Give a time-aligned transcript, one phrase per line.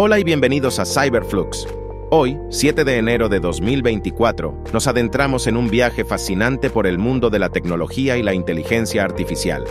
[0.00, 1.66] Hola y bienvenidos a Cyberflux.
[2.10, 7.30] Hoy, 7 de enero de 2024, nos adentramos en un viaje fascinante por el mundo
[7.30, 9.64] de la tecnología y la inteligencia artificial.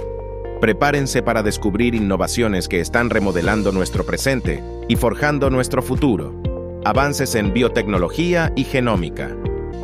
[0.60, 6.36] Prepárense para descubrir innovaciones que están remodelando nuestro presente y forjando nuestro futuro.
[6.84, 9.34] Avances en biotecnología y genómica.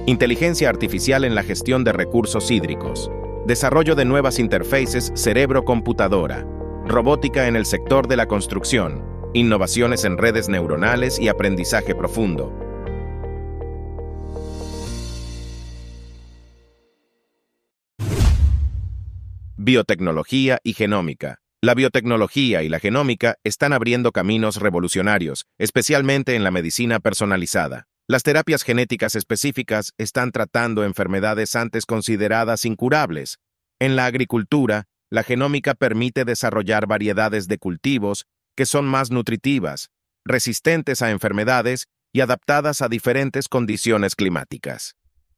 [0.07, 3.09] Inteligencia artificial en la gestión de recursos hídricos.
[3.47, 6.45] Desarrollo de nuevas interfaces cerebro-computadora.
[6.85, 12.53] Robótica en el sector de la construcción innovaciones en redes neuronales y aprendizaje profundo.
[19.57, 21.39] Biotecnología y genómica.
[21.61, 27.87] La biotecnología y la genómica están abriendo caminos revolucionarios, especialmente en la medicina personalizada.
[28.05, 33.37] Las terapias genéticas específicas están tratando enfermedades antes consideradas incurables.
[33.79, 38.25] En la agricultura, la genómica permite desarrollar variedades de cultivos
[38.55, 39.89] que son más nutritivas,
[40.25, 44.95] resistentes a enfermedades y adaptadas a diferentes condiciones climáticas.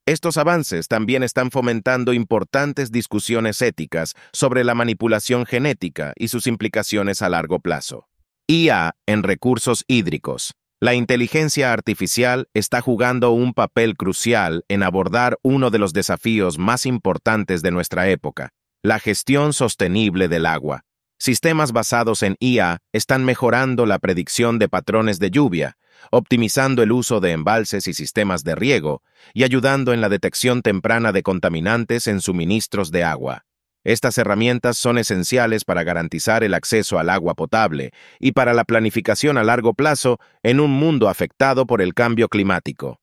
[0.07, 7.23] Estos avances también están fomentando importantes discusiones éticas sobre la manipulación genética y sus implicaciones
[7.23, 8.07] a largo plazo.
[8.47, 10.53] IA en recursos hídricos.
[10.79, 16.85] La inteligencia artificial está jugando un papel crucial en abordar uno de los desafíos más
[16.85, 18.49] importantes de nuestra época,
[18.83, 20.83] la gestión sostenible del agua.
[21.17, 25.77] Sistemas basados en IA están mejorando la predicción de patrones de lluvia,
[26.11, 29.01] optimizando el uso de embalses y sistemas de riego
[29.33, 33.45] y ayudando en la detección temprana de contaminantes en suministros de agua.
[33.85, 39.37] Estas herramientas son esenciales para garantizar el acceso al agua potable y para la planificación
[39.37, 42.99] a largo plazo en un mundo afectado por el cambio climático.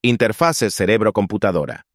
[0.00, 1.86] Interfaces cerebro-computadora.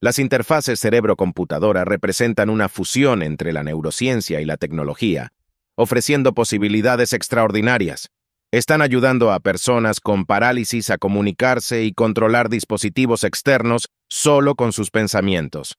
[0.00, 5.32] Las interfaces cerebro-computadora representan una fusión entre la neurociencia y la tecnología,
[5.76, 8.08] ofreciendo posibilidades extraordinarias.
[8.52, 14.90] Están ayudando a personas con parálisis a comunicarse y controlar dispositivos externos solo con sus
[14.90, 15.74] pensamientos.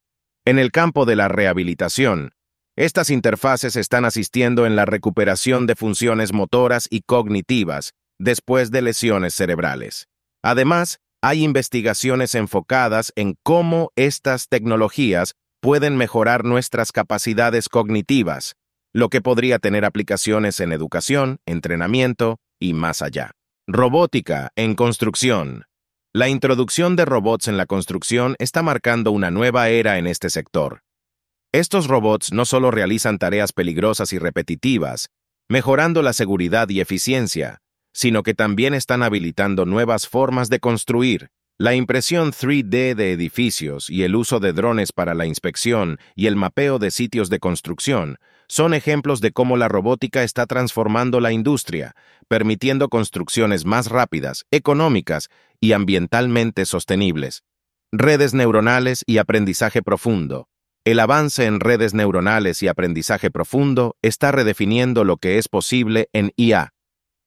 [0.45, 2.33] En el campo de la rehabilitación,
[2.75, 9.33] estas interfaces están asistiendo en la recuperación de funciones motoras y cognitivas después de lesiones
[9.33, 10.07] cerebrales.
[10.43, 18.55] Además, hay investigaciones enfocadas en cómo estas tecnologías pueden mejorar nuestras capacidades cognitivas,
[18.93, 23.31] lo que podría tener aplicaciones en educación, entrenamiento y más allá.
[23.67, 25.65] Robótica en construcción.
[26.13, 30.81] La introducción de robots en la construcción está marcando una nueva era en este sector.
[31.51, 35.09] Estos robots no solo realizan tareas peligrosas y repetitivas,
[35.49, 37.59] mejorando la seguridad y eficiencia,
[37.93, 41.31] sino que también están habilitando nuevas formas de construir.
[41.61, 46.37] La impresión 3D de edificios y el uso de drones para la inspección y el
[46.37, 48.17] mapeo de sitios de construcción
[48.47, 51.95] son ejemplos de cómo la robótica está transformando la industria,
[52.29, 55.27] permitiendo construcciones más rápidas, económicas
[55.59, 57.43] y ambientalmente sostenibles.
[57.91, 60.47] Redes neuronales y aprendizaje profundo.
[60.85, 66.31] El avance en redes neuronales y aprendizaje profundo está redefiniendo lo que es posible en
[66.37, 66.71] IA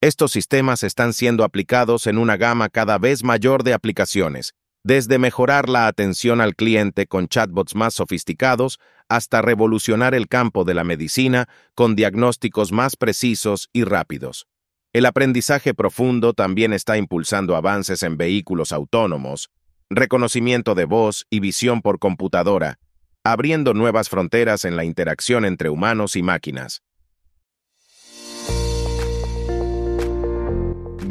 [0.02, 4.52] estos sistemas están siendo aplicados en una gama cada vez mayor de aplicaciones,
[4.82, 10.74] desde mejorar la atención al cliente con chatbots más sofisticados hasta revolucionar el campo de
[10.74, 14.48] la medicina con diagnósticos más precisos y rápidos.
[14.92, 19.50] El aprendizaje profundo también está impulsando avances en vehículos autónomos,
[19.88, 22.80] reconocimiento de voz y visión por computadora,
[23.22, 26.82] abriendo nuevas fronteras en la interacción entre humanos y máquinas.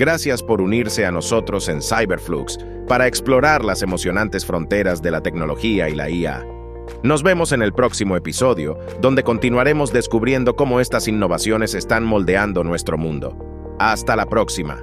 [0.02, 2.58] Gracias por unirse a nosotros en Cyberflux
[2.88, 6.44] para explorar las emocionantes fronteras de la tecnología y la IA.
[7.04, 12.98] Nos vemos en el próximo episodio, donde continuaremos descubriendo cómo estas innovaciones están moldeando nuestro
[12.98, 13.38] mundo.
[13.78, 14.82] Hasta la próxima.